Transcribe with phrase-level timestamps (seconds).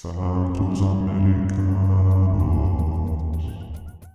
[0.00, 1.44] Santos Americanos.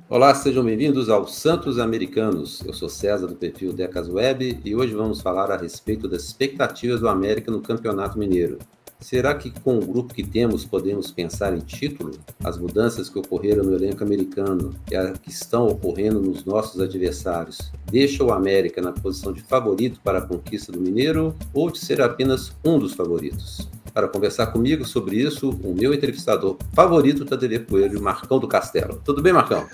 [0.10, 2.60] Olá, sejam bem-vindos ao Santos Americanos.
[2.66, 7.02] Eu sou César do perfil Decas Web e hoje vamos falar a respeito das expectativas
[7.02, 8.58] do América no Campeonato Mineiro.
[9.00, 12.18] Será que com o grupo que temos podemos pensar em título?
[12.44, 17.72] As mudanças que ocorreram no elenco americano e as que estão ocorrendo nos nossos adversários
[17.92, 22.02] deixam o América na posição de favorito para a conquista do Mineiro ou de ser
[22.02, 23.70] apenas um dos favoritos?
[23.96, 29.00] Para conversar comigo sobre isso, o meu entrevistador favorito, Tadele Coelho, Marcão do Castelo.
[29.06, 29.66] Tudo bem, Marcão?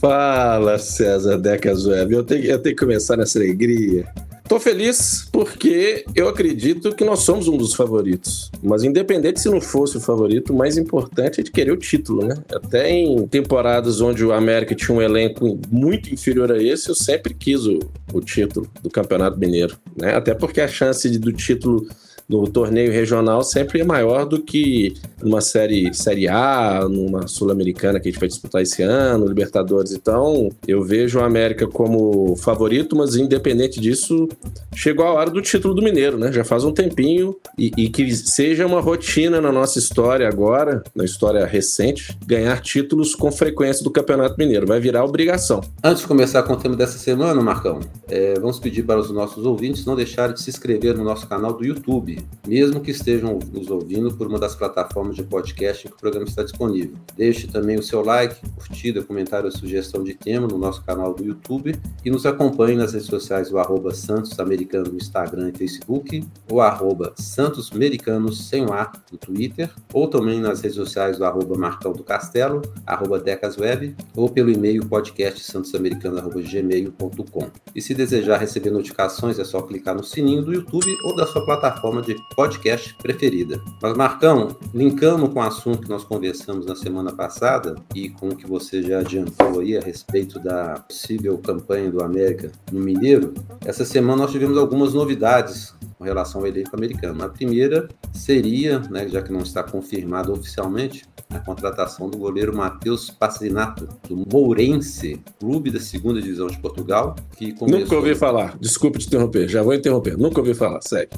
[0.00, 2.12] Fala, César Decas Web.
[2.12, 4.04] Eu tenho, eu tenho que começar nessa alegria.
[4.48, 8.50] Tô feliz porque eu acredito que nós somos um dos favoritos.
[8.60, 12.26] Mas independente se não fosse o favorito, o mais importante é de querer o título,
[12.26, 12.34] né?
[12.52, 17.32] Até em temporadas onde o América tinha um elenco muito inferior a esse, eu sempre
[17.32, 17.78] quis o,
[18.12, 20.16] o título do Campeonato Mineiro, né?
[20.16, 21.86] Até porque a chance de, do título
[22.32, 28.08] no torneio regional sempre é maior do que numa série série A, numa sul-americana que
[28.08, 29.92] a gente vai disputar esse ano, Libertadores.
[29.92, 34.28] Então, eu vejo o América como favorito, mas independente disso,
[34.74, 36.32] chegou a hora do título do Mineiro, né?
[36.32, 41.04] Já faz um tempinho e, e que seja uma rotina na nossa história agora, na
[41.04, 44.66] história recente, ganhar títulos com frequência do Campeonato Mineiro.
[44.66, 45.60] Vai virar obrigação.
[45.84, 49.44] Antes de começar com o tema dessa semana, Marcão, é, vamos pedir para os nossos
[49.44, 53.70] ouvintes não deixarem de se inscrever no nosso canal do YouTube mesmo que estejam nos
[53.70, 56.96] ouvindo por uma das plataformas de podcast em que o programa está disponível.
[57.16, 61.24] Deixe também o seu like, curtida, comentário ou sugestão de tema no nosso canal do
[61.24, 66.24] YouTube e nos acompanhe nas redes sociais do arroba Santos Americano no Instagram e Facebook,
[66.50, 71.24] ou arroba Santos Americanos sem o ar no Twitter, ou também nas redes sociais do
[71.24, 77.50] arroba Marcão do Castelo, arroba Decasweb, ou pelo e-mail podcast santosamericano.gmail.com.
[77.74, 81.44] E se desejar receber notificações, é só clicar no sininho do YouTube ou da sua
[81.44, 83.62] plataforma de de podcast preferida.
[83.80, 88.36] Mas, Marcão, linkando com o assunto que nós conversamos na semana passada e com o
[88.36, 93.84] que você já adiantou aí a respeito da possível campanha do América no Mineiro, essa
[93.84, 97.22] semana nós tivemos algumas novidades com relação ao elenco americano.
[97.22, 103.08] A primeira seria, né, já que não está confirmado oficialmente, a contratação do goleiro Matheus
[103.08, 107.80] Passinato, do Mourense, clube da segunda divisão de Portugal, que começou...
[107.80, 111.12] Nunca ouvi falar, desculpe te interromper, já vou interromper, nunca ouvi falar, segue.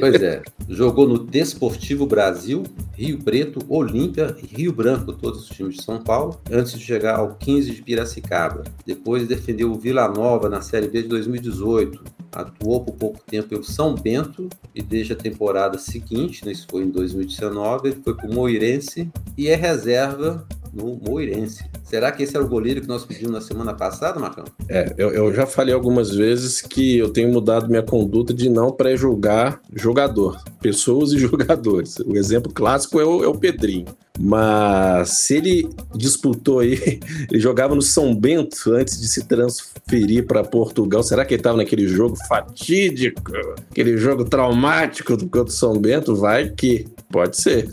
[0.00, 2.64] Pois é, jogou no Desportivo Brasil,
[2.94, 7.18] Rio Preto, Olímpia e Rio Branco, todos os times de São Paulo, antes de chegar
[7.18, 8.64] ao 15 de Piracicaba.
[8.86, 12.02] Depois defendeu o Vila Nova na Série B de 2018,
[12.32, 14.29] atuou por pouco tempo pelo São Bento
[14.74, 19.10] e desde a temporada seguinte, né, isso foi em 2019, ele foi para o Moirense
[19.36, 21.64] e é reserva no Moirense.
[21.84, 24.44] Será que esse era o goleiro que nós pedimos na semana passada, Marcão?
[24.68, 28.70] É, eu, eu já falei algumas vezes que eu tenho mudado minha conduta de não
[28.70, 31.98] pré-julgar jogador, pessoas e jogadores.
[32.06, 33.86] O exemplo clássico é o, é o Pedrinho.
[34.18, 37.00] Mas se ele disputou aí,
[37.30, 41.02] ele jogava no São Bento antes de se transferir para Portugal.
[41.02, 43.32] Será que ele estava naquele jogo fatídico,
[43.70, 46.14] aquele jogo traumático do São Bento?
[46.14, 47.68] Vai que pode ser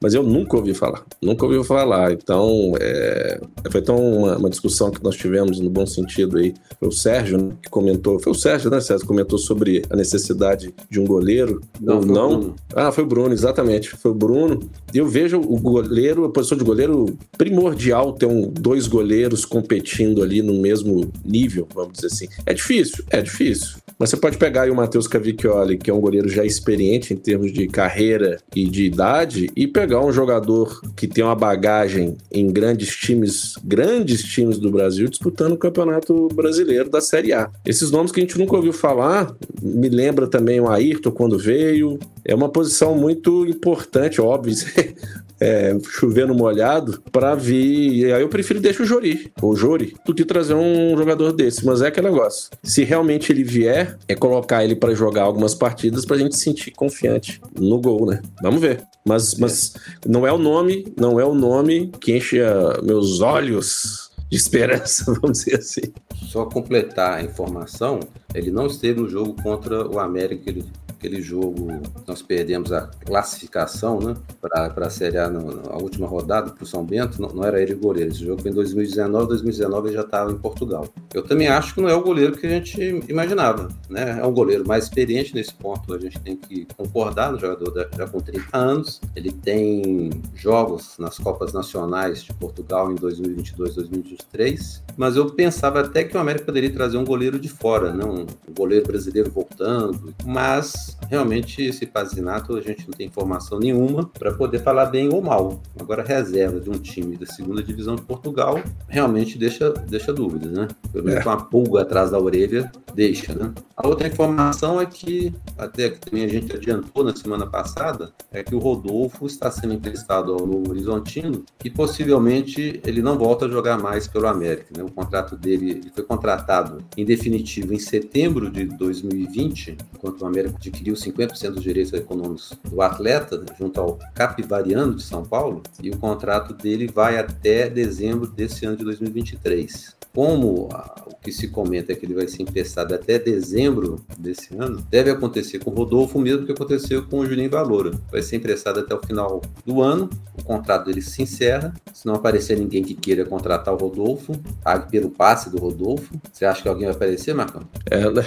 [0.00, 2.12] mas eu nunca ouvi falar, nunca ouvi falar.
[2.12, 6.54] Então, é, foi tão uma, uma, discussão que nós tivemos no bom sentido aí.
[6.78, 9.06] Foi o Sérgio né, que comentou, foi o Sérgio, né, Sérgio?
[9.06, 12.54] Comentou sobre a necessidade de um goleiro não, ou não.
[12.74, 14.60] Ah, foi o Bruno, exatamente, foi o Bruno.
[14.94, 20.42] Eu vejo o goleiro, a posição de goleiro primordial ter um, dois goleiros competindo ali
[20.42, 22.28] no mesmo nível, vamos dizer assim.
[22.46, 23.78] É difícil, é difícil.
[23.98, 27.16] Mas você pode pegar aí o Matheus Cavicchioli, que é um goleiro já experiente em
[27.16, 32.50] termos de carreira e de idade, e pegar um jogador que tem uma bagagem em
[32.50, 37.50] grandes times, grandes times do Brasil, disputando o Campeonato Brasileiro da Série A.
[37.64, 41.98] Esses nomes que a gente nunca ouviu falar, me lembra também o Ayrton quando veio.
[42.24, 44.54] É uma posição muito importante, óbvio.
[45.40, 48.12] é, chovendo molhado para vir.
[48.12, 51.64] Aí eu prefiro deixar o Jori, ou Jori, do que trazer um jogador desse.
[51.64, 52.50] Mas é aquele negócio.
[52.62, 56.72] Se realmente ele vier, é colocar ele para jogar algumas partidas pra gente se sentir
[56.72, 58.20] confiante no gol, né?
[58.42, 58.82] Vamos ver.
[59.04, 59.74] Mas, mas
[60.06, 62.38] não é o nome, não é o nome que enche
[62.82, 65.92] meus olhos de esperança, vamos dizer assim.
[66.26, 68.00] Só completar a informação,
[68.34, 70.66] ele não esteve no jogo contra o América, ele
[70.98, 71.68] aquele jogo
[72.06, 76.84] nós perdemos a classificação né, para a Série A na última rodada para o São
[76.84, 78.10] Bento, não, não, era ele o goleiro.
[78.10, 80.88] Esse jogo foi em 2019, 2019 ele já estava em Portugal.
[81.14, 84.18] Eu também acho que não é o goleiro que a gente imaginava, né?
[84.20, 88.06] É um goleiro mais experiente nesse ponto, a gente tem que concordar no jogador já
[88.08, 89.00] com 30 anos.
[89.14, 96.02] Ele tem jogos nas Copas Nacionais de Portugal em 2022, 2023, mas eu pensava até
[96.02, 100.87] que o América poderia trazer um goleiro de fora, não um goleiro brasileiro voltando, mas
[101.08, 105.60] realmente esse Pazinato a gente não tem informação nenhuma para poder falar bem ou mal.
[105.78, 110.68] Agora reserva de um time da segunda divisão de Portugal realmente deixa, deixa dúvidas, né?
[110.92, 111.28] Pelo menos é.
[111.28, 113.52] uma pulga atrás da orelha deixa, né?
[113.76, 118.42] A outra informação é que, até que também a gente adiantou na semana passada, é
[118.42, 123.48] que o Rodolfo está sendo emprestado ao Novo Horizontino e possivelmente ele não volta a
[123.48, 124.66] jogar mais pelo América.
[124.76, 124.82] Né?
[124.82, 130.58] O contrato dele ele foi contratado em definitivo em setembro de 2020, enquanto o América
[130.78, 135.96] adquiriu 50% dos direitos econômicos do atleta, junto ao Capivariano de São Paulo, e o
[135.96, 140.68] contrato dele vai até dezembro desse ano de 2023 como
[141.06, 145.10] o que se comenta é que ele vai ser emprestado até dezembro desse ano, deve
[145.10, 147.92] acontecer com o Rodolfo mesmo que aconteceu com o Juninho Valora.
[148.10, 151.72] Vai ser emprestado até o final do ano, o contrato dele se encerra.
[151.92, 154.32] Se não aparecer ninguém que queira contratar o Rodolfo,
[154.62, 156.12] pague pelo passe do Rodolfo.
[156.32, 157.62] Você acha que alguém vai aparecer, Marcão?
[157.88, 158.24] É, né?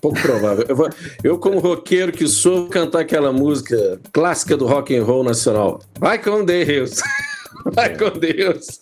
[0.00, 0.64] pouco provável.
[0.68, 0.90] Eu, vou,
[1.22, 5.80] eu, como roqueiro que sou, cantar aquela música clássica do rock and roll nacional.
[5.98, 7.00] Vai com Deus!
[7.72, 8.80] Vai com Deus.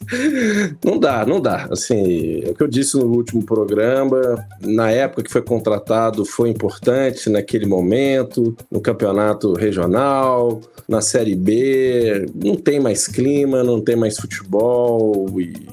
[0.84, 1.68] Não dá, não dá.
[1.70, 6.48] Assim, é o que eu disse no último programa, na época que foi contratado, foi
[6.48, 13.94] importante naquele momento, no campeonato regional, na Série B, não tem mais clima, não tem
[13.94, 15.68] mais futebol e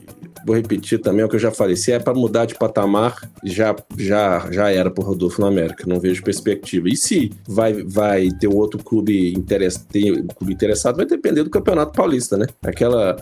[0.46, 1.76] vou repetir também o que eu já falei.
[1.76, 5.84] Se é para mudar de patamar, já, já, já era por Rodolfo na América.
[5.88, 6.90] Não vejo perspectiva.
[6.90, 12.46] E se vai, vai ter outro clube, clube interessado, vai depender do Campeonato Paulista, né?
[12.64, 13.16] Aquela,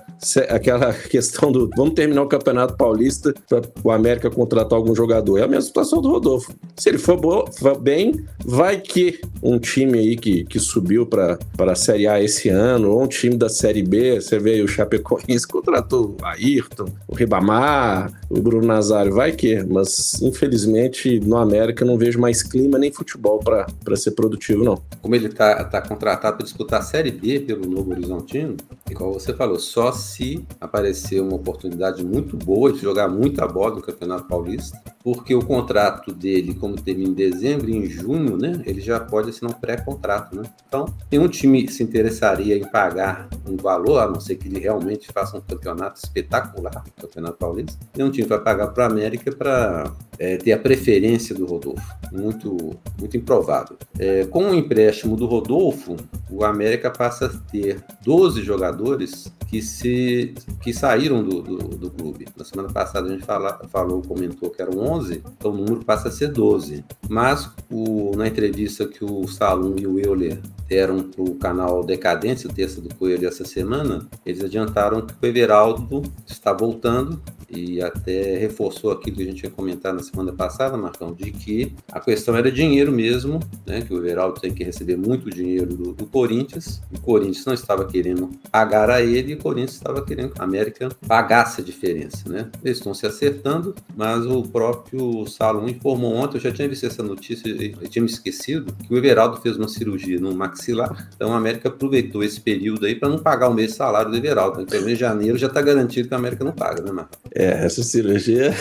[0.50, 5.38] aquela questão do vamos terminar o Campeonato Paulista para o América contratar algum jogador.
[5.38, 6.54] É a mesma situação do Rodolfo.
[6.75, 11.38] Se ele for, bo, for bem, vai que um time aí que, que subiu para
[11.60, 15.48] a Série A esse ano, ou um time da Série B, você vê o Chapecoense
[15.48, 21.98] contratou o Ayrton, o Ribamar, o Bruno Nazário, vai que, mas infelizmente no América não
[21.98, 24.81] vejo mais clima nem futebol para ser produtivo, não.
[25.01, 28.57] Como ele tá, tá contratado para disputar a Série B pelo Novo Horizontino,
[28.89, 33.81] igual você falou, só se aparecer uma oportunidade muito boa de jogar muita bola no
[33.81, 38.81] Campeonato Paulista, porque o contrato dele, como termina em dezembro e em junho, né, ele
[38.81, 40.44] já pode assinar um pré-contrato, né?
[40.68, 45.07] Então, nenhum time se interessaria em pagar um valor, a não ser que ele realmente
[45.13, 50.38] faça um campeonato espetacular, Campeonato Paulista, nenhum time vai pagar para o América para é,
[50.38, 51.96] ter a preferência do Rodolfo.
[52.12, 53.78] Muito, muito improvável.
[54.00, 55.96] É, com o empréstimo do Rodolfo,
[56.30, 62.28] o América passa a ter 12 jogadores que, se, que saíram do, do, do clube.
[62.36, 66.08] Na semana passada a gente fala, falou, comentou que eram 11, então o número passa
[66.08, 66.84] a ser 12.
[67.08, 72.50] Mas o, na entrevista que o Salum e o Euler deram para o canal Decadência,
[72.50, 77.81] o texto do Coelho essa semana, eles adiantaram que o Everaldo está voltando voltando e
[77.81, 82.00] até reforçou aquilo que a gente tinha comentado na semana passada, Marcão, de que a
[82.00, 86.06] questão era dinheiro mesmo, né, que o Everaldo tem que receber muito dinheiro do, do
[86.06, 90.42] Corinthians, o Corinthians não estava querendo pagar a ele e o Corinthians estava querendo que
[90.42, 92.30] a América pagasse a diferença.
[92.30, 92.50] Né?
[92.63, 97.01] Eles estão se acertando, mas o próprio Salom informou ontem, eu já tinha visto essa
[97.01, 101.38] notícia e tinha me esquecido, que o Everaldo fez uma cirurgia no maxilar, então a
[101.38, 104.62] América aproveitou esse período aí para não pagar o mês de salário do Everaldo.
[104.62, 107.19] Então, em janeiro já está garantido que a América não paga, né, Marcão?
[107.33, 108.54] É, essa cirurgia.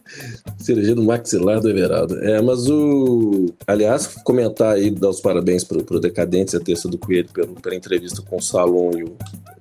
[0.58, 2.18] cirurgia do maxilar do Everaldo.
[2.18, 3.46] É, mas o.
[3.66, 7.74] Aliás, comentar aí, dar os parabéns pro, pro Decadentes, a terça do Coelho, pelo, pela
[7.74, 9.16] entrevista com o Salom e o,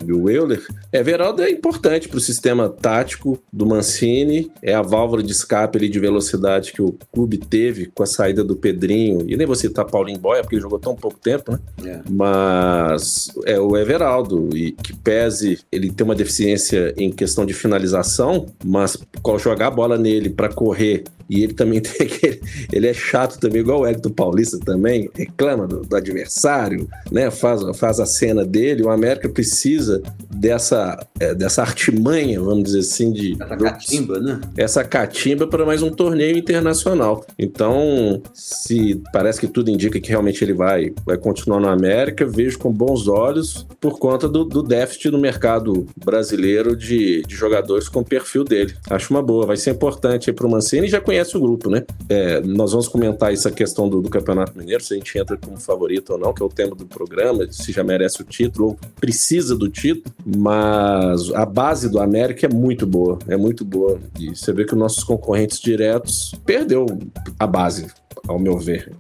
[0.05, 0.65] e o Euler.
[0.91, 4.51] É, Everaldo é importante pro sistema tático do Mancini.
[4.61, 8.43] É a válvula de escape ali de velocidade que o clube teve com a saída
[8.43, 9.25] do Pedrinho.
[9.27, 11.59] E nem você tá Paulinho Boia, porque ele jogou tão pouco tempo, né?
[11.85, 12.01] É.
[12.09, 18.47] Mas é o Everaldo, e que pese ele ter uma deficiência em questão de finalização,
[18.65, 18.97] mas
[19.37, 22.41] jogar a bola nele para correr e ele também tem aquele.
[22.71, 27.31] Ele é chato também, igual o Hélio Paulista também, reclama do, do, adversário, né?
[27.31, 28.83] Faz, faz a cena dele.
[28.83, 33.37] O América precisa dessa, é, dessa artimanha, vamos dizer assim, de.
[33.39, 34.41] Essa catimba, né?
[34.57, 37.25] Essa catimba para mais um torneio internacional.
[37.37, 42.59] Então, se parece que tudo indica que realmente ele vai, vai continuar no América, vejo
[42.59, 48.01] com bons olhos por conta do, do déficit no mercado brasileiro de, de jogadores com
[48.01, 48.73] o perfil dele.
[48.89, 50.87] Acho uma boa, vai ser importante para o Mancini.
[50.87, 51.83] Já conhece conhece o grupo, né?
[52.09, 55.57] É, nós vamos comentar essa questão do, do, Campeonato Mineiro, se a gente entra como
[55.57, 58.79] favorito ou não, que é o tema do programa, se já merece o título ou
[58.99, 63.99] precisa do título, mas a base do América é muito boa, é muito boa.
[64.19, 66.85] E você vê que os nossos concorrentes diretos perdeu
[67.39, 67.87] a base,
[68.27, 68.91] ao meu ver.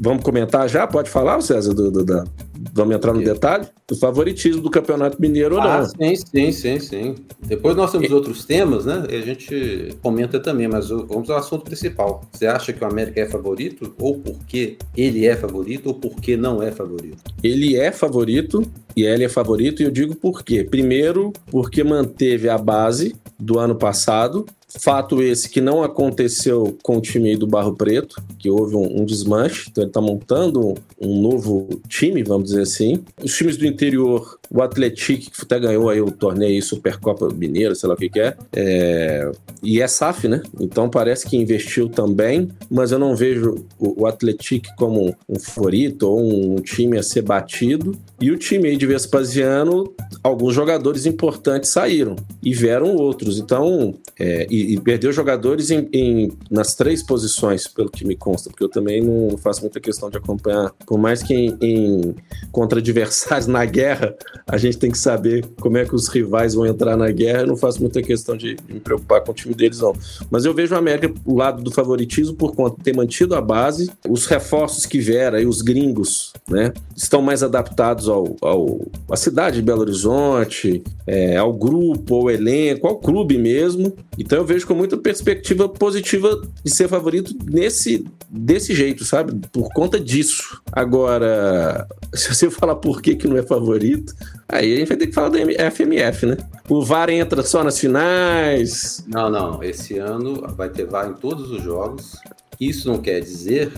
[0.00, 0.86] Vamos comentar já?
[0.86, 2.24] Pode falar, César, do, do, da,
[2.72, 5.86] vamos entrar no detalhe, do favoritismo do Campeonato Mineiro ah, ou não.
[5.86, 7.14] Sim, sim, sim, sim.
[7.42, 9.06] Depois nós temos outros temas, né?
[9.10, 12.22] E a gente comenta também, mas vamos ao assunto principal.
[12.32, 13.94] Você acha que o América é favorito?
[13.98, 17.18] Ou porque ele é favorito, ou porque não é favorito?
[17.42, 18.62] Ele é favorito,
[18.96, 20.64] e ele é favorito, e eu digo por quê.
[20.64, 24.46] Primeiro, porque manteve a base do ano passado,
[24.78, 29.04] Fato esse que não aconteceu com o time do Barro Preto, que houve um, um
[29.04, 33.04] desmanche, então ele está montando um, um, novo time, vamos dizer assim.
[33.22, 37.88] Os times do interior, o Atlético, que até ganhou aí o torneio Supercopa Mineira, sei
[37.88, 39.30] lá o que, que é, é,
[39.62, 40.42] e é SAF, né?
[40.58, 46.08] Então parece que investiu também, mas eu não vejo o, o Atlético como um favorito
[46.08, 47.92] ou um time a ser batido.
[48.20, 53.38] E o time aí de Vespasiano, alguns jogadores importantes saíram e vieram outros.
[53.38, 58.50] Então, é, e e, perdeu jogadores em, em, nas três posições, pelo que me consta,
[58.50, 60.72] porque eu também não faço muita questão de acompanhar.
[60.86, 62.14] Por mais que em, em,
[62.50, 64.14] contra adversários na guerra,
[64.46, 67.40] a gente tem que saber como é que os rivais vão entrar na guerra.
[67.40, 69.94] Eu não faço muita questão de, de me preocupar com o time deles, não.
[70.30, 73.40] Mas eu vejo a América o lado do favoritismo por conta de ter mantido a
[73.40, 79.16] base, os reforços que vieram e os gringos, né, estão mais adaptados ao, ao à
[79.16, 83.92] cidade de Belo Horizonte, é, ao grupo, ao elenco, ao clube mesmo.
[84.18, 89.34] Então eu vejo com muita perspectiva positiva de ser favorito nesse desse jeito, sabe?
[89.52, 90.60] Por conta disso.
[90.72, 94.14] Agora, se você falar por que, que não é favorito,
[94.48, 96.36] aí a gente vai ter que falar do FMF, né?
[96.68, 99.04] O VAR entra só nas finais.
[99.06, 99.62] Não, não.
[99.62, 102.16] Esse ano vai ter VAR em todos os jogos.
[102.62, 103.72] Isso não quer dizer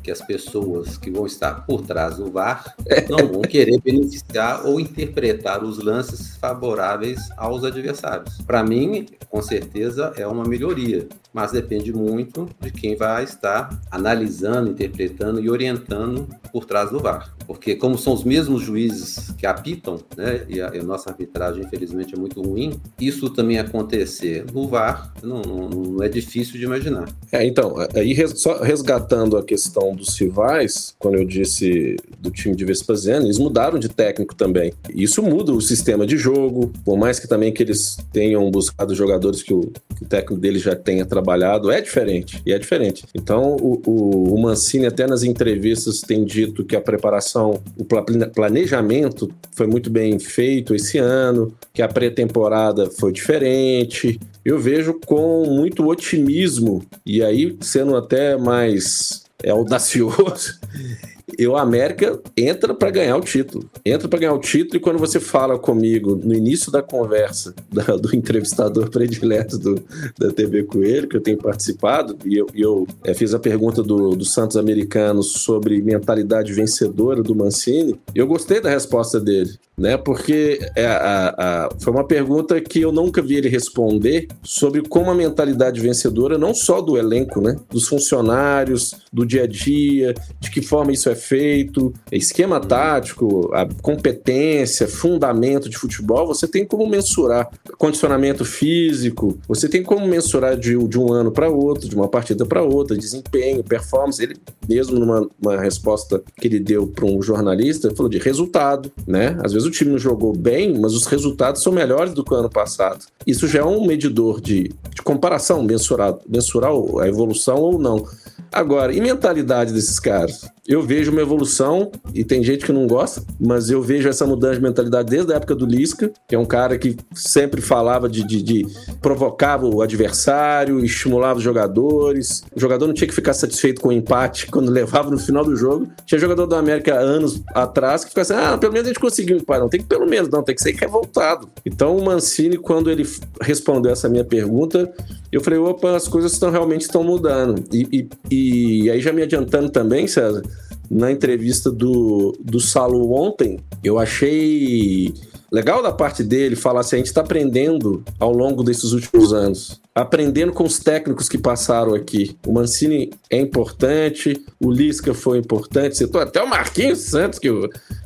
[0.00, 2.76] que as pessoas que vão estar por trás do VAR
[3.10, 8.40] não vão querer beneficiar ou interpretar os lances favoráveis aos adversários.
[8.42, 14.70] Para mim, com certeza, é uma melhoria mas depende muito de quem vai estar analisando,
[14.70, 17.34] interpretando e orientando por trás do VAR.
[17.46, 21.64] Porque como são os mesmos juízes que apitam, né, e a, e a nossa arbitragem
[21.64, 26.64] infelizmente é muito ruim, isso também acontecer no VAR não, não, não é difícil de
[26.64, 27.08] imaginar.
[27.30, 32.64] É, então, aí só resgatando a questão dos rivais, quando eu disse do time de
[32.64, 34.72] Vespasiano, eles mudaram de técnico também.
[34.94, 39.42] Isso muda o sistema de jogo, por mais que também que eles tenham buscado jogadores
[39.42, 39.60] que o,
[39.96, 42.40] que o técnico deles já tenha trabalhado trabalhado é diferente.
[42.46, 43.04] E é diferente.
[43.14, 49.30] Então, o, o, o Mancini, até nas entrevistas, tem dito que a preparação, o planejamento
[49.52, 54.18] foi muito bem feito esse ano, que a pré-temporada foi diferente.
[54.44, 60.58] Eu vejo com muito otimismo, e aí sendo até mais é, audacioso,
[61.38, 63.70] eu, a América entra para ganhar o título.
[63.84, 67.96] Entra para ganhar o título e quando você fala comigo no início da conversa da,
[67.96, 69.80] do entrevistador predileto do,
[70.18, 74.16] da TV Coelho, que eu tenho participado, e eu, eu é, fiz a pergunta do,
[74.16, 79.96] do Santos Americano sobre mentalidade vencedora do Mancini, eu gostei da resposta dele, né?
[79.96, 85.10] Porque é, a, a, foi uma pergunta que eu nunca vi ele responder sobre como
[85.10, 87.56] a mentalidade vencedora, não só do elenco, né?
[87.70, 93.66] Dos funcionários, do dia a dia, de que forma isso é feito, esquema tático, a
[93.80, 100.76] competência, fundamento de futebol, você tem como mensurar condicionamento físico, você tem como mensurar de,
[100.76, 104.22] de um ano para outro, de uma partida para outra, desempenho, performance.
[104.22, 104.36] Ele
[104.68, 109.38] mesmo numa resposta que ele deu para um jornalista, falou de resultado, né?
[109.42, 112.36] Às vezes o time não jogou bem, mas os resultados são melhores do que o
[112.36, 113.04] ano passado.
[113.26, 118.06] Isso já é um medidor de, de comparação, mensurar, mensurar a evolução ou não.
[118.52, 120.48] Agora, e mentalidade desses caras?
[120.68, 124.56] Eu vejo uma evolução, e tem gente que não gosta, mas eu vejo essa mudança
[124.56, 128.22] de mentalidade desde a época do Lisca, que é um cara que sempre falava de,
[128.22, 128.66] de, de
[129.00, 132.44] provocava o adversário, estimulava os jogadores.
[132.54, 135.56] O jogador não tinha que ficar satisfeito com o empate quando levava no final do
[135.56, 135.88] jogo.
[136.04, 139.38] Tinha jogador do América anos atrás que ficava assim: ah, pelo menos a gente conseguiu
[139.38, 139.60] empate.
[139.60, 141.48] Não, tem que pelo menos, não, tem que ser revoltado.
[141.64, 143.08] Então o Mancini, quando ele
[143.40, 144.92] respondeu essa minha pergunta,
[145.32, 147.64] eu falei: opa, as coisas estão realmente estão mudando.
[147.72, 150.42] E, e, e aí, já me adiantando também, César
[150.90, 155.12] na entrevista do, do Salo ontem, eu achei
[155.50, 159.80] legal da parte dele falar assim: a gente está aprendendo ao longo desses últimos anos
[160.00, 162.36] aprendendo com os técnicos que passaram aqui.
[162.46, 167.48] O Mancini é importante, o Lisca foi importante, citou até o Marquinhos Santos, que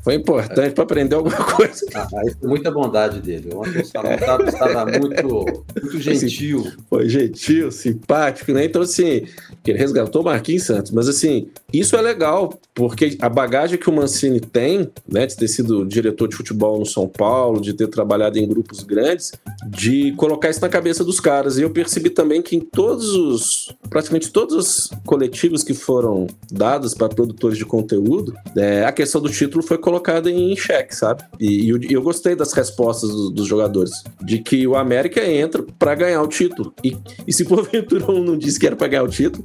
[0.03, 1.87] foi importante para aprender alguma coisa.
[1.95, 3.51] Ah, isso muita bondade dele.
[3.55, 5.45] Ontem o Salão estava muito,
[5.83, 6.73] muito gentil.
[6.89, 8.65] Foi gentil, simpático, né?
[8.65, 9.27] Então, assim,
[9.71, 10.90] ele resgatou o Marquinhos Santos.
[10.90, 15.49] Mas, assim, isso é legal, porque a bagagem que o Mancini tem, né, de ter
[15.49, 19.33] sido diretor de futebol no São Paulo, de ter trabalhado em grupos grandes,
[19.66, 21.59] de colocar isso na cabeça dos caras.
[21.59, 26.95] E eu percebi também que em todos os, praticamente todos os coletivos que foram dados
[26.95, 31.23] para produtores de conteúdo, é, a questão do título foi colocada em xeque, sabe?
[31.38, 35.95] E, e eu, gostei das respostas do, dos jogadores, de que o América entra para
[35.95, 36.75] ganhar o título.
[36.83, 39.45] E, e se porventura um não disse que era para ganhar o título,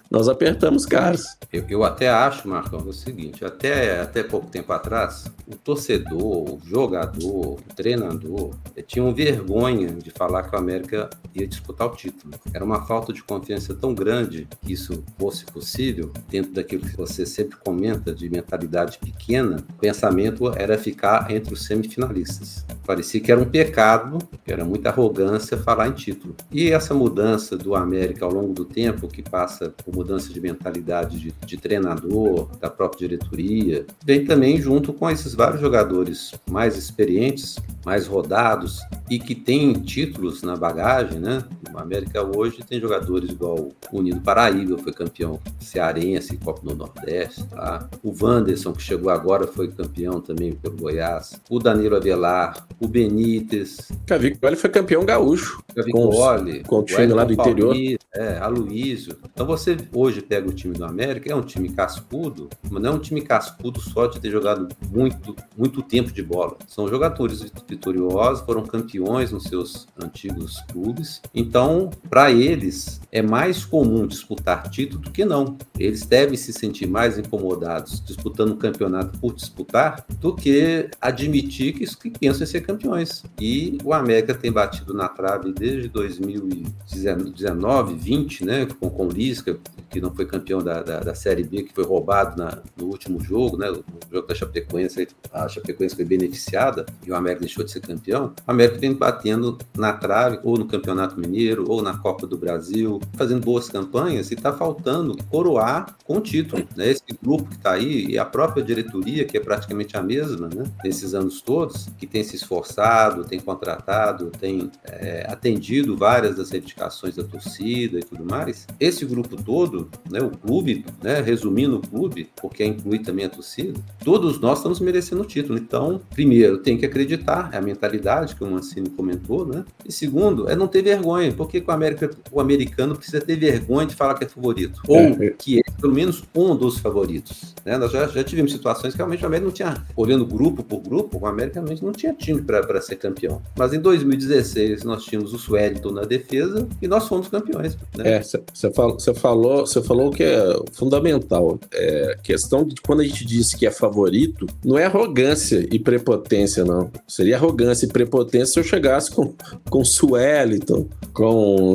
[0.11, 1.37] nós apertamos caras.
[1.53, 6.59] Eu, eu até acho, Marcão, o seguinte: até, até pouco tempo atrás, o torcedor, o
[6.65, 12.33] jogador, o treinador eh, tinham vergonha de falar que o América ia disputar o título.
[12.53, 17.25] Era uma falta de confiança tão grande que isso fosse possível, dentro daquilo que você
[17.25, 22.65] sempre comenta de mentalidade pequena, o pensamento era ficar entre os semifinalistas.
[22.85, 26.35] Parecia que era um pecado, que era muita arrogância falar em título.
[26.51, 31.19] E essa mudança do América ao longo do tempo, que passa por mudança de mentalidade
[31.19, 37.57] de, de treinador, da própria diretoria, vem também junto com esses vários jogadores mais experientes,
[37.85, 41.43] mais rodados e que têm títulos na bagagem, né?
[41.73, 47.43] O América hoje tem jogadores igual o Unido Paraíba, foi campeão cearense, Copa do Nordeste,
[47.45, 47.89] tá?
[48.03, 51.39] O Wanderson, que chegou agora, foi campeão também pelo Goiás.
[51.49, 53.91] O Danilo Avelar, o Benítez.
[54.05, 55.63] Cavicoli foi campeão gaúcho.
[55.73, 56.63] Cavicoli.
[56.63, 57.75] Com, o time lá do interior.
[58.13, 59.17] É, Aloysio.
[59.33, 62.93] Então você hoje pega o time do América, é um time cascudo, mas não é
[62.95, 66.57] um time cascudo só de ter jogado muito, muito tempo de bola.
[66.67, 71.21] São jogadores vitoriosos, foram campeões nos seus antigos clubes.
[71.61, 75.57] Então, para eles, é mais comum disputar título do que não.
[75.77, 81.85] Eles devem se sentir mais incomodados disputando um campeonato por disputar do que admitir que,
[81.97, 83.23] que pensam em ser campeões.
[83.39, 89.59] E o América tem batido na trave desde 2019, 20, né, com, com o Lisca,
[89.89, 93.21] que não foi campeão da, da, da Série B, que foi roubado na, no último
[93.21, 97.71] jogo, né, no jogo da Chapecoense, a Chapecoense foi beneficiada e o América deixou de
[97.71, 98.33] ser campeão.
[98.47, 102.99] O América vem batendo na trave, ou no Campeonato Mineiro, ou na Copa do Brasil,
[103.13, 106.67] fazendo boas campanhas e está faltando coroar com o título.
[106.75, 106.89] Né?
[106.89, 110.63] Esse grupo que está aí e a própria diretoria, que é praticamente a mesma, né,
[110.83, 117.15] nesses anos todos, que tem se esforçado, tem contratado, tem é, atendido várias das reivindicações
[117.15, 118.67] da torcida e tudo mais.
[118.79, 123.79] Esse grupo todo, né, o clube, né, resumindo o clube, porque inclui também a torcida,
[124.03, 125.57] todos nós estamos merecendo o título.
[125.57, 129.63] Então, primeiro, tem que acreditar, é a mentalidade que o Mancini comentou, né?
[129.85, 133.95] E segundo, é não ter vergonha, porque o, América, o americano precisa ter vergonha de
[133.95, 135.29] falar que é favorito, ou é, é.
[135.31, 137.55] que é pelo menos um dos favoritos.
[137.65, 137.77] Né?
[137.77, 141.19] Nós já, já tivemos situações que realmente o América não tinha, olhando grupo por grupo,
[141.19, 143.41] o América realmente não tinha time para ser campeão.
[143.57, 147.77] Mas em 2016 nós tínhamos o Suelton na defesa e nós fomos campeões.
[147.97, 148.17] Né?
[148.17, 151.59] É, você falou, falou, falou que é fundamental.
[151.73, 156.63] É, questão de quando a gente diz que é favorito, não é arrogância e prepotência,
[156.63, 156.91] não.
[157.07, 159.33] Seria arrogância e prepotência se eu chegasse com,
[159.69, 161.23] com Sueliton, com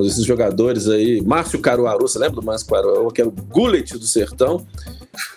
[0.04, 4.06] esses jogadores aí, Márcio Caruaru, você lembra do Márcio Caruaru, que era o Gullet do
[4.06, 4.66] Sertão?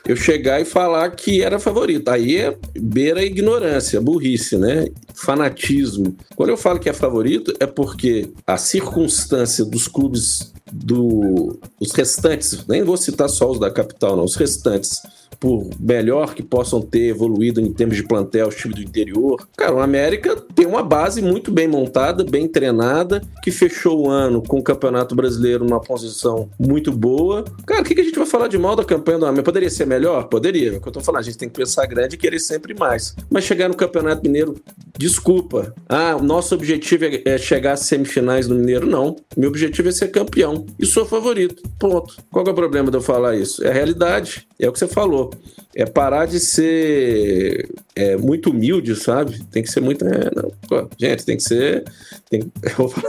[0.06, 2.10] Eu chegar e falar que era favorito.
[2.10, 4.88] Aí é beira ignorância, burrice, né?
[5.14, 6.16] Fanatismo.
[6.36, 12.66] Quando eu falo que é favorito, é porque a circunstância dos clubes do os restantes,
[12.68, 15.02] nem vou citar só os da capital, não, os restantes
[15.40, 19.48] por melhor que possam ter evoluído em termos de plantel, os times do interior.
[19.56, 24.42] Cara, o América tem uma base muito bem montada, bem treinada, que fechou o ano
[24.42, 27.46] com o Campeonato Brasileiro numa posição muito boa.
[27.66, 29.44] Cara, o que, a gente vai falar de mal da campanha do América?
[29.44, 30.26] Poderia ser melhor?
[30.26, 30.74] Poderia.
[30.74, 32.74] É o que eu tô falando, a gente tem que pensar grande e querer sempre
[32.74, 33.16] mais.
[33.30, 34.56] Mas chegar no Campeonato Mineiro,
[34.98, 35.74] desculpa.
[35.88, 38.86] Ah, o nosso objetivo é, é chegar às semifinais do Mineiro?
[38.86, 39.16] Não.
[39.38, 40.66] Meu objetivo é ser campeão.
[40.78, 41.64] E sou favorito.
[41.80, 42.18] Ponto.
[42.32, 43.64] Qual é o problema de eu falar isso?
[43.64, 44.48] É a realidade.
[44.60, 45.29] É o que você falou.
[45.76, 49.44] É parar de ser é, muito humilde, sabe?
[49.46, 50.06] Tem que ser muito.
[50.06, 51.84] É, não, pô, gente, tem que ser.
[52.30, 52.52] Tem,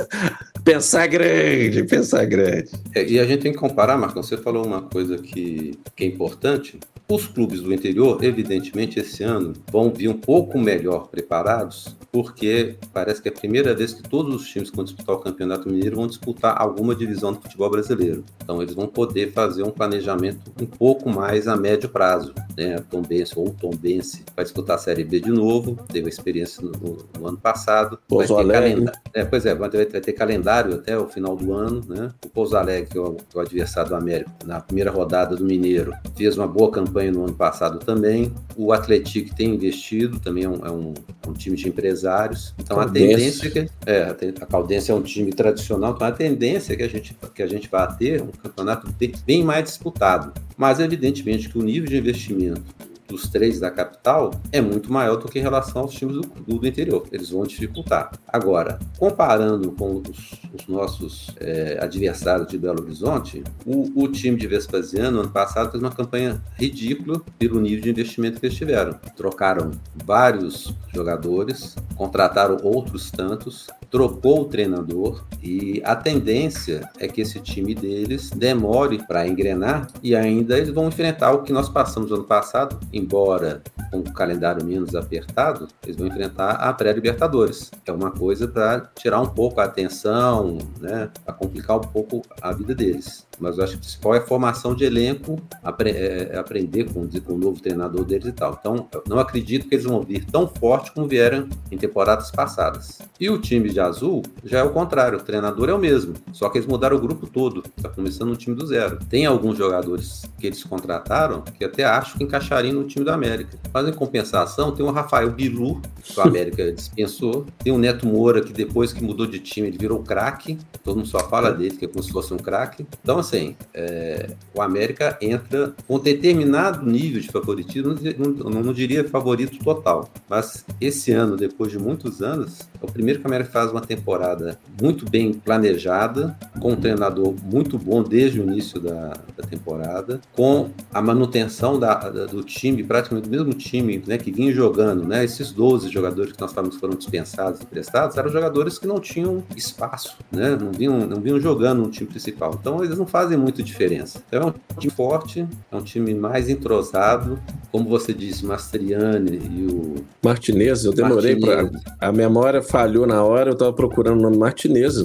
[0.65, 2.71] pensar grande, pensar grande.
[2.95, 4.23] É, e a gente tem que comparar, Marcão.
[4.23, 6.79] Você falou uma coisa que, que é importante.
[7.09, 13.23] Os clubes do interior, evidentemente, esse ano vão vir um pouco melhor preparados, porque parece
[13.23, 15.97] que é a primeira vez que todos os times que vão disputar o Campeonato Mineiro
[15.97, 18.25] vão disputar alguma divisão do futebol brasileiro.
[18.43, 22.35] Então, eles vão poder fazer um planejamento um pouco mais a médio prazo.
[22.57, 22.75] Né?
[22.77, 26.63] A Tombense ou o Tombense vai disputar a Série B de novo, teve a experiência
[26.63, 27.99] no, no, no ano passado.
[28.09, 28.93] Vai ter calendário.
[29.15, 31.83] É, pois é, vai ter, calendário até o final do ano.
[31.89, 32.11] Né?
[32.25, 35.37] O Pouso Alegre, que é o, que é o adversário do América, na primeira rodada
[35.37, 38.33] do Mineiro, fez uma boa campanha no ano passado também.
[38.57, 40.95] O Atlético tem investido, também é um, é um,
[41.25, 41.69] é um time de
[42.01, 42.55] empresários.
[42.59, 43.05] Então Caldense.
[43.05, 44.03] a tendência é que é,
[44.41, 47.47] a Caldense é um time tradicional, então a tendência é que a gente, que a
[47.47, 48.93] gente vai ter um campeonato
[49.27, 50.33] bem mais disputado.
[50.57, 52.63] Mas evidentemente que o nível de investimento
[53.11, 56.67] dos três da capital é muito maior do que em relação aos times do, do
[56.67, 57.07] interior.
[57.11, 58.13] Eles vão dificultar.
[58.27, 64.47] Agora, comparando com os, os nossos é, adversários de Belo Horizonte, o, o, time de
[64.47, 68.95] Vespasiano, ano passado, fez uma campanha ridícula pelo nível de investimento que eles tiveram.
[69.17, 69.73] Trocaram
[70.05, 77.75] vários jogadores, contrataram outros tantos, trocou o treinador e a tendência é que esse time
[77.75, 82.79] deles demore para engrenar e ainda eles vão enfrentar o que nós passamos ano passado,
[82.93, 87.71] embora com o calendário menos apertado, eles vão enfrentar a pré-Libertadores.
[87.85, 92.53] É uma coisa para tirar um pouco a atenção, né, para complicar um pouco a
[92.53, 93.27] vida deles.
[93.41, 97.09] Mas eu acho que o principal é a formação de elenco, apre é, aprender com,
[97.09, 98.59] com o novo treinador deles e tal.
[98.61, 103.01] Então, não acredito que eles vão vir tão forte como vieram em temporadas passadas.
[103.19, 106.49] E o time de azul já é o contrário, o treinador é o mesmo, só
[106.49, 108.99] que eles mudaram o grupo todo, está começando um time do zero.
[109.09, 113.59] Tem alguns jogadores que eles contrataram que até acho que encaixariam no time do América.
[113.73, 118.41] Mas em compensação, tem o Rafael Bilu, que o América dispensou, tem o Neto Moura,
[118.41, 121.85] que depois que mudou de time, ele virou craque, todo mundo só fala dele, que
[121.85, 122.87] é como se fosse um craque.
[123.03, 129.09] Então, assim, é, o América entra com determinado nível de favoritismo, não, não, não, diria
[129.09, 133.51] favorito total, mas esse ano, depois de muitos anos, é o primeiro que o América
[133.51, 139.15] faz uma temporada muito bem planejada, com um treinador muito bom desde o início da,
[139.37, 144.31] da temporada, com a manutenção da, da, do time, praticamente do mesmo time né, que
[144.31, 148.79] vinha jogando, né, esses 12 jogadores que nós falamos foram dispensados e emprestados, eram jogadores
[148.79, 152.57] que não tinham espaço, né, não, vinham, não vinham jogando no time principal.
[152.61, 154.23] Então eles não fazem fazem muita diferença.
[154.27, 157.39] Então é um time forte, é um time mais entrosado,
[157.71, 159.95] como você disse, Mastriani e o.
[160.23, 161.71] Martinez, eu demorei para.
[162.01, 164.97] A memória falhou na hora, eu estava procurando o nome Martinez.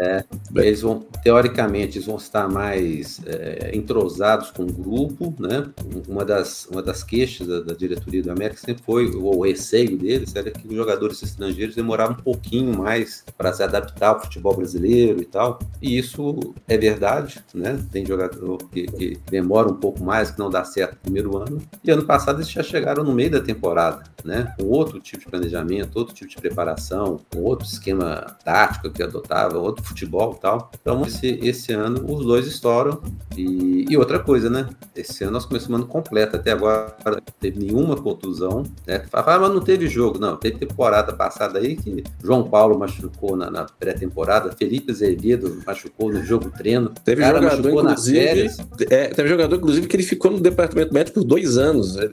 [0.00, 5.68] É, eles vão, teoricamente, eles vão estar mais é, entrosados com o grupo, né?
[6.06, 10.34] Uma das, uma das queixas da, da diretoria do América sempre foi, o receio deles
[10.34, 15.20] era que os jogadores estrangeiros demoravam um pouquinho mais para se adaptar ao futebol brasileiro
[15.20, 15.58] e tal.
[15.80, 17.78] E isso é verdade, né?
[17.90, 21.62] Tem jogador que, que demora um pouco mais, que não dá certo no primeiro ano.
[21.82, 24.54] E ano passado eles já chegaram no meio da temporada, né?
[24.58, 29.58] Com outro tipo de planejamento, outro tipo de preparação, com outro esquema tático que adotava,
[29.58, 30.70] outro futebol e tal.
[30.80, 33.00] Então, esse, esse ano os dois estouram.
[33.36, 34.68] E, e outra coisa, né?
[34.94, 36.36] Esse ano nós começamos ano completo.
[36.36, 38.64] Até agora não teve nenhuma contusão.
[38.86, 39.00] Né?
[39.10, 40.18] Fala, ah, mas não teve jogo.
[40.18, 46.12] Não, teve temporada passada aí que João Paulo machucou na, na pré-temporada, Felipe Azevedo machucou
[46.12, 46.90] no jogo treino.
[47.04, 48.50] Teve cara jogador, inclusive.
[48.90, 51.96] É, teve jogador, inclusive, que ele ficou no departamento médico por dois anos.
[51.96, 52.06] É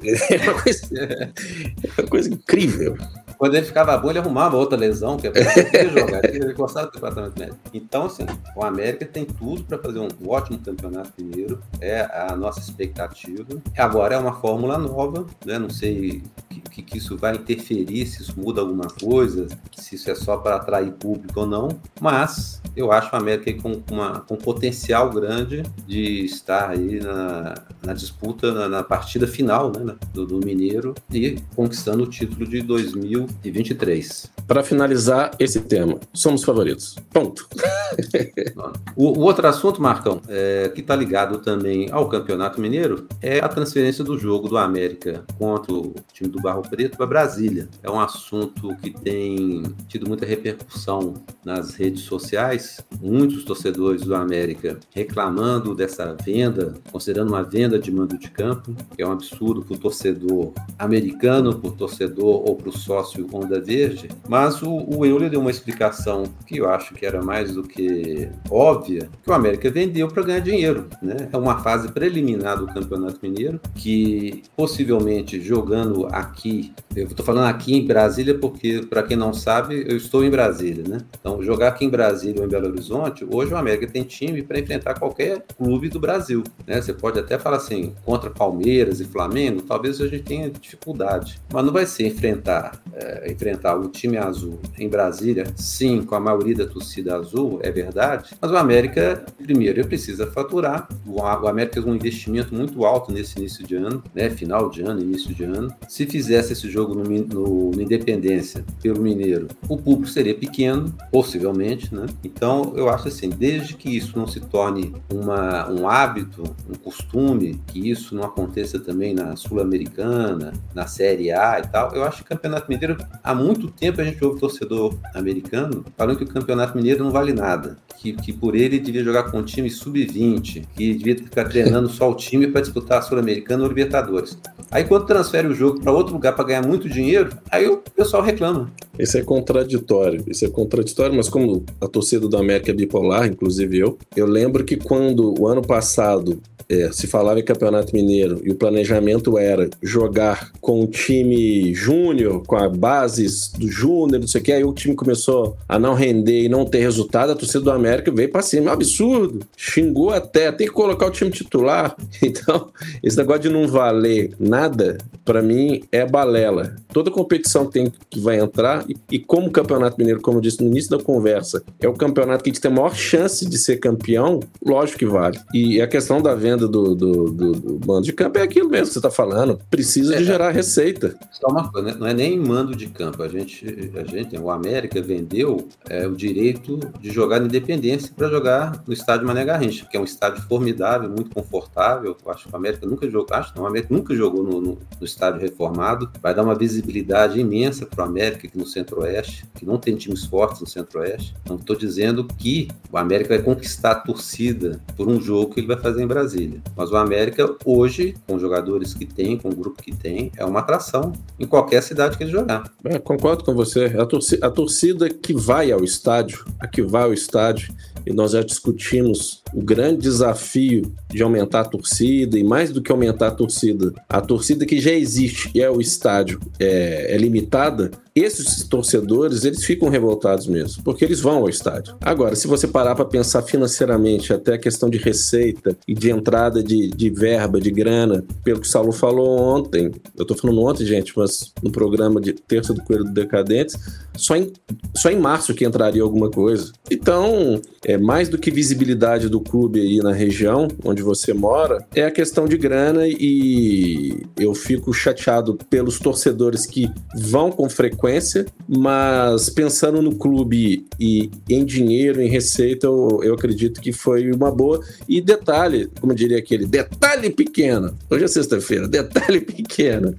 [0.44, 2.98] uma coisa, é uma coisa incrível.
[3.38, 5.44] Quando ele ficava bom, ele arrumava outra lesão, que é para
[5.90, 6.26] jogar.
[6.26, 7.60] Ele gostava do departamento médico.
[7.74, 11.62] Então, assim, o América tem tudo para fazer um ótimo campeonato mineiro.
[11.80, 13.46] É a nossa expectativa.
[13.78, 15.58] Agora é uma fórmula nova, né?
[15.60, 20.10] Não sei que, que, que isso vai interferir, se isso muda alguma coisa, se isso
[20.10, 21.70] é só para atrair público ou não.
[22.00, 27.94] Mas eu acho o América com, uma, com potencial grande de estar aí na, na
[27.94, 33.28] disputa, na, na, partida final né, do, do Mineiro e conquistando o título de 2000
[33.44, 34.32] e 23.
[34.48, 36.96] Para finalizar esse tema, somos favoritos.
[37.12, 37.48] Ponto.
[38.96, 43.48] o, o, outro assunto, Marcão, é, que está ligado também ao Campeonato Mineiro, é a
[43.48, 47.70] transferência do jogo do América contra o time do Barro Preto para Brasília.
[47.82, 52.82] É um assunto que tem tido muita repercussão nas redes sociais.
[53.02, 59.02] Muitos torcedores do América reclamando dessa venda, considerando uma venda de mando de campo, que
[59.02, 63.60] é um absurdo para o torcedor americano, para o torcedor ou para o sócio Onda
[63.60, 67.64] Verde, mas o, o Euler deu uma explicação que eu acho que era mais do
[67.64, 70.88] que óbvia, que o América vendeu para ganhar dinheiro.
[71.02, 71.30] Né?
[71.32, 77.76] É uma fase preliminar do Campeonato Mineiro, que possivelmente jogando aqui, eu estou falando aqui
[77.76, 80.84] em Brasília porque, para quem não sabe, eu estou em Brasília.
[80.88, 81.00] Né?
[81.20, 84.60] Então, jogar aqui em Brasília ou em Belo Horizonte, hoje o América tem time para
[84.60, 86.44] enfrentar qualquer clube do Brasil.
[86.66, 86.82] Né?
[86.82, 91.66] Você pode até falar assim, contra Palmeiras e Flamengo, talvez a gente tenha dificuldade, mas
[91.66, 96.56] não vai ser enfrentar é, enfrentar o time azul em Brasília, sim, com a maioria
[96.56, 100.88] da torcida azul, é verdade, mas o América, primeiro, precisa faturar.
[101.06, 105.02] O, América fez um investimento muito alto nesse início de ano, né, final de ano,
[105.02, 105.74] início de ano.
[105.88, 111.94] Se fizesse esse jogo no, no, no Independência pelo Mineiro, o público seria pequeno, possivelmente,
[111.94, 112.06] né?
[112.24, 117.62] Então, eu acho assim, desde que isso não se torne uma, um hábito, um costume,
[117.68, 122.24] que isso não aconteça também na Sul-Americana, na Série A e tal, eu acho que
[122.24, 126.76] o Campeonato Mineiro há muito tempo a gente ouve torcedor americano falando que o Campeonato
[126.76, 130.94] Mineiro não vale nada, que, que por ele devia jogar com um time sub-20, que
[130.94, 134.38] devia ficar treinando só o time para disputar a Sul-Americana ou Libertadores.
[134.70, 138.22] Aí quando transfere o jogo para outro lugar para ganhar muito dinheiro, aí o pessoal
[138.22, 138.70] reclama.
[139.00, 143.80] Isso é contraditório, isso é contraditório, mas como a torcida do América é bipolar, inclusive
[143.80, 148.52] eu, eu lembro que quando o ano passado é, se falava em Campeonato Mineiro e
[148.52, 154.42] o planejamento era jogar com o time júnior, com a base do júnior, não sei
[154.42, 157.03] o que, aí o time começou a não render e não ter resultado,
[157.34, 158.70] a torcida do América veio para cima.
[158.70, 159.46] É absurdo.
[159.56, 161.96] Xingou até, tem que colocar o time titular.
[162.24, 162.70] Então,
[163.04, 166.76] esse negócio de não valer nada, para mim, é balela.
[166.92, 170.64] Toda competição tem, que vai entrar, e, e como o Campeonato Mineiro, como eu disse
[170.64, 173.58] no início da conversa, é o campeonato que a gente tem a maior chance de
[173.58, 175.40] ser campeão, lógico que vale.
[175.54, 178.88] E a questão da venda do, do, do, do mando de campo é aquilo mesmo
[178.88, 179.60] que você está falando.
[179.70, 181.16] Precisa é, de gerar receita.
[181.32, 181.96] Só uma coisa, né?
[182.00, 183.22] não é nem mando de campo.
[183.22, 188.28] A gente, a gente o América vendeu é, o direito de jogar na Independência para
[188.30, 192.16] jogar no estádio Mané Garrincha, que é um estádio formidável, muito confortável.
[192.26, 194.78] Eu acho que o América nunca jogou, acho não, o América nunca jogou no, no,
[195.00, 196.10] no estádio reformado.
[196.22, 200.26] Vai dar uma visibilidade imensa para o América aqui no Centro-Oeste, que não tem times
[200.26, 201.36] fortes no Centro-Oeste.
[201.44, 205.68] Então, estou dizendo que o América vai conquistar a torcida por um jogo que ele
[205.68, 206.62] vai fazer em Brasília.
[206.76, 210.46] Mas o América, hoje, com os jogadores que tem, com o grupo que tem, é
[210.46, 212.64] uma atração em qualquer cidade que ele jogar.
[212.84, 213.86] É, concordo com você.
[213.98, 217.74] A torcida, a torcida que vai ao estádio, a que vai ao estádio,
[218.06, 222.92] e nós já discutimos o grande desafio de aumentar a torcida, e mais do que
[222.92, 227.92] aumentar a torcida, a torcida que já existe e é o estádio é, é limitada,
[228.16, 231.96] esses torcedores, eles ficam revoltados mesmo, porque eles vão ao estádio.
[232.00, 236.62] Agora, se você parar para pensar financeiramente, até a questão de receita e de entrada
[236.62, 240.86] de, de verba, de grana, pelo que o Saulo falou ontem, eu tô falando ontem,
[240.86, 243.76] gente, mas no programa de Terça do Coelho do Decadentes,
[244.16, 244.54] só em,
[244.96, 246.72] só em março que entraria alguma coisa.
[246.92, 252.04] Então, é mais do que visibilidade do clube aí na região onde você mora, é
[252.04, 259.50] a questão de grana e eu fico chateado pelos torcedores que vão com frequência, mas
[259.50, 264.80] pensando no clube e em dinheiro, em receita, eu, eu acredito que foi uma boa.
[265.08, 267.96] E detalhe, como diria aquele, detalhe pequeno.
[268.10, 270.16] Hoje é sexta-feira, detalhe pequeno.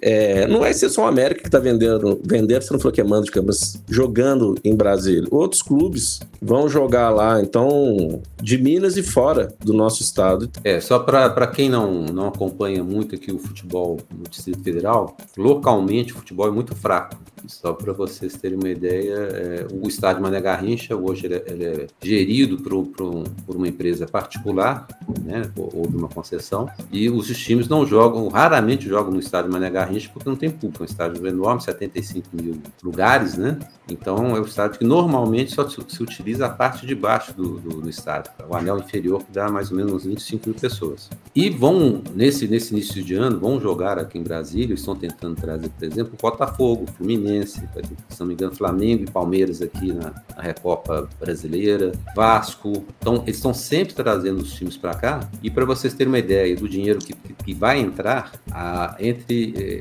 [0.00, 3.00] É, não vai ser só o América que está vendendo, vendendo, você não falou que
[3.00, 5.28] é mando de campo, mas jogando em Brasília.
[5.30, 10.50] Outros clubes vão jogar lá, então, de Minas e fora do nosso estado.
[10.64, 16.12] É, só para quem não, não acompanha muito aqui o futebol no Distrito Federal, localmente
[16.12, 17.16] o futebol é muito fraco.
[17.46, 21.64] Só para vocês terem uma ideia, é, o estádio Mané Garrincha, hoje ele é, ele
[21.64, 24.86] é gerido por, por, uma empresa particular,
[25.22, 29.70] né, ou de uma concessão, e os times não jogam, raramente jogam no estádio Mané
[29.70, 33.58] Garrincha porque não tem público, é um estádio enorme, 75 mil lugares, né?
[33.88, 37.80] Então é um estádio que normalmente só se, utiliza a parte de baixo do, do,
[37.80, 41.08] do, estádio, o anel inferior que dá mais ou menos uns 25 mil pessoas.
[41.34, 45.68] E vão, nesse, nesse início de ano, vão jogar aqui em Brasília, estão tentando trazer,
[45.68, 47.62] por exemplo, Botafogo, Fluminense,
[48.08, 52.84] se não me engano, Flamengo e Palmeiras aqui na, na Recopa Brasileira, Vasco.
[52.98, 55.20] Então, eles estão sempre trazendo os times para cá.
[55.42, 59.75] E para vocês terem uma ideia do dinheiro que, que vai entrar, a, entre